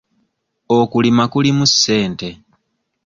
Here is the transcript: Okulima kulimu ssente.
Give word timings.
Okulima 0.77 1.23
kulimu 1.31 1.65
ssente. 1.73 2.29